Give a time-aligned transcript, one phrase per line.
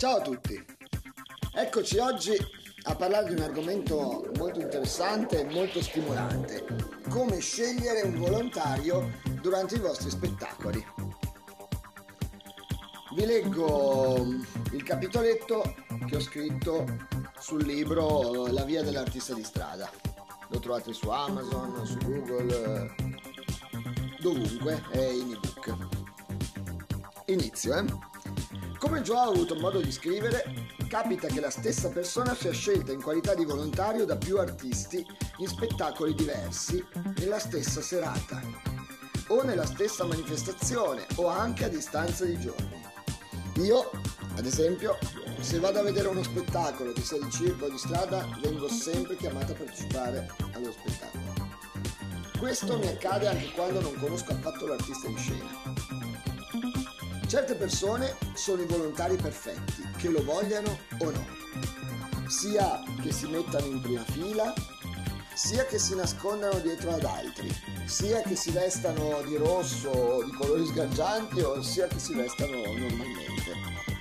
[0.00, 0.58] Ciao a tutti,
[1.52, 2.34] eccoci oggi
[2.84, 6.64] a parlare di un argomento molto interessante e molto stimolante,
[7.10, 9.10] come scegliere un volontario
[9.42, 10.82] durante i vostri spettacoli.
[13.14, 14.24] Vi leggo
[14.72, 15.74] il capitoletto
[16.08, 16.86] che ho scritto
[17.38, 19.90] sul libro La via dell'artista di strada.
[20.48, 22.94] Lo trovate su Amazon, su Google,
[24.18, 25.76] dovunque, è in ebook.
[27.26, 28.09] Inizio, eh?
[28.80, 30.42] Come già ho avuto modo di scrivere,
[30.88, 35.46] capita che la stessa persona sia scelta in qualità di volontario da più artisti in
[35.46, 36.82] spettacoli diversi
[37.18, 38.40] nella stessa serata,
[39.28, 42.82] o nella stessa manifestazione, o anche a distanza di giorni.
[43.56, 43.90] Io,
[44.36, 44.96] ad esempio,
[45.40, 49.14] se vado a vedere uno spettacolo, che sia di circo o di strada, vengo sempre
[49.16, 51.48] chiamata a partecipare allo spettacolo.
[52.38, 56.09] Questo mi accade anche quando non conosco affatto l'artista in scena.
[57.30, 61.26] Certe persone sono i volontari perfetti, che lo vogliano o no,
[62.26, 64.52] sia che si mettano in prima fila,
[65.32, 67.48] sia che si nascondano dietro ad altri,
[67.84, 72.62] sia che si vestano di rosso o di colori sgargianti o sia che si vestano
[72.64, 73.99] normalmente.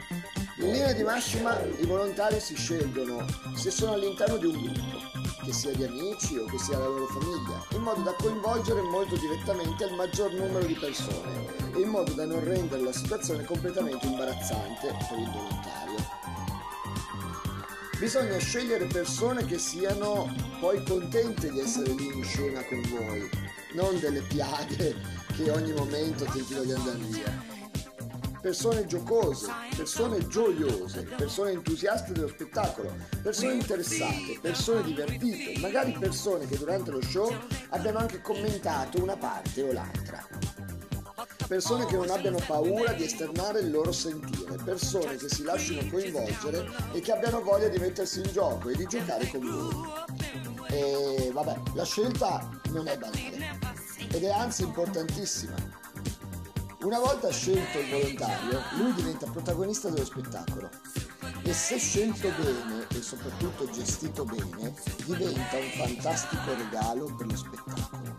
[0.60, 4.98] In linea di massima i volontari si scelgono se sono all'interno di un gruppo,
[5.46, 9.16] che sia di amici o che sia la loro famiglia, in modo da coinvolgere molto
[9.16, 14.88] direttamente il maggior numero di persone in modo da non rendere la situazione completamente imbarazzante
[15.08, 15.98] per il volontario.
[17.98, 23.30] Bisogna scegliere persone che siano poi contente di essere lì in scena con voi,
[23.74, 24.96] non delle piaghe
[25.36, 27.59] che ogni momento tentino di andare via.
[28.42, 36.58] Persone giocose, persone gioiose, persone entusiaste dello spettacolo, persone interessate, persone divertite, magari persone che
[36.58, 37.34] durante lo show
[37.70, 40.26] abbiano anche commentato una parte o l'altra
[41.50, 46.70] persone che non abbiano paura di esternare il loro sentire, persone che si lasciano coinvolgere
[46.94, 50.68] e che abbiano voglia di mettersi in gioco e di giocare con voi.
[50.70, 53.58] E vabbè, la scelta non è banale
[54.12, 55.69] ed è anzi importantissima.
[56.82, 60.70] Una volta scelto il volontario, lui diventa protagonista dello spettacolo
[61.44, 64.74] e se scelto bene e soprattutto gestito bene,
[65.06, 68.16] diventa un fantastico regalo per lo spettacolo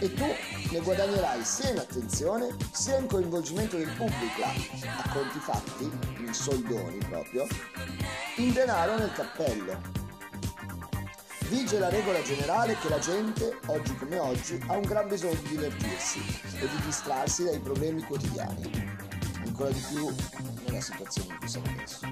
[0.00, 0.24] e tu
[0.70, 6.98] ne guadagnerai sia in attenzione sia in coinvolgimento del pubblico, a conti fatti, in soldoni
[7.08, 7.46] proprio,
[8.36, 9.97] in denaro nel cappello.
[11.48, 15.48] Vige la regola generale che la gente, oggi come oggi, ha un gran bisogno di
[15.48, 16.18] divertirsi
[16.60, 18.70] e di distrarsi dai problemi quotidiani,
[19.46, 20.14] ancora di più
[20.66, 22.06] nella situazione in cui siamo adesso.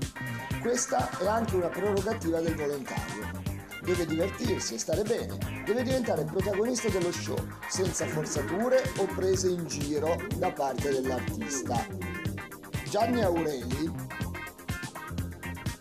[0.63, 3.31] Questa è anche una prerogativa del volontario,
[3.83, 5.37] deve divertirsi e stare bene,
[5.67, 7.37] deve diventare protagonista dello show,
[7.69, 11.87] senza forzature o prese in giro da parte dell'artista.
[12.89, 13.86] Gianni Aureli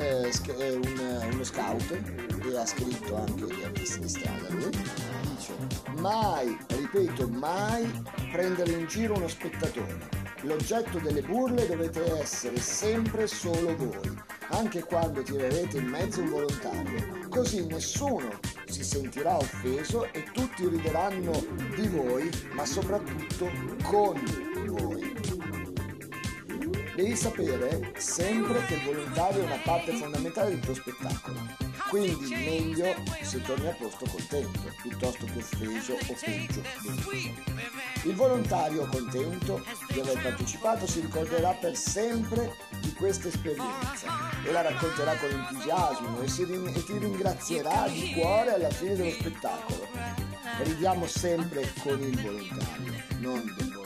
[0.05, 5.53] è un, uno scout e ha scritto anche gli artisti di strada, lui dice
[5.97, 7.89] mai, ripeto, mai
[8.31, 10.23] prendere in giro uno spettatore.
[10.41, 17.27] L'oggetto delle burle dovete essere sempre solo voi anche quando tirerete in mezzo un volontario,
[17.29, 21.31] così nessuno si sentirà offeso e tutti rideranno
[21.75, 23.49] di voi, ma soprattutto
[23.83, 24.21] con
[24.65, 25.14] voi.
[26.95, 32.95] Devi sapere sempre che il volontario è una parte fondamentale del tuo spettacolo quindi meglio
[33.21, 36.61] se torni a posto contento, piuttosto che offeso o peggio.
[38.03, 44.07] Il volontario contento di aver partecipato si ricorderà per sempre di questa esperienza
[44.43, 49.11] e la racconterà con entusiasmo e, rin- e ti ringrazierà di cuore alla fine dello
[49.11, 49.87] spettacolo.
[50.63, 53.84] Ridiamo sempre con il volontario, non del volontario.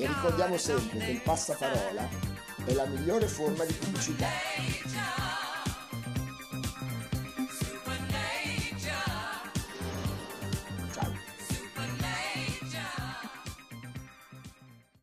[0.00, 2.08] E ricordiamo sempre che il passaparola
[2.64, 4.28] è la migliore forma di pubblicità.